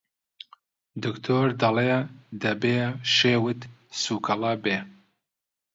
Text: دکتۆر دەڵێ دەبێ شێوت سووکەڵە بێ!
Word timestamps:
دکتۆر 1.03 1.45
دەڵێ 1.61 1.93
دەبێ 2.43 2.79
شێوت 3.15 3.61
سووکەڵە 4.01 4.53
بێ! 4.63 4.77